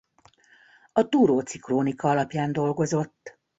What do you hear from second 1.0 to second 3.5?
Thuróczi-krónika alapján dolgozott.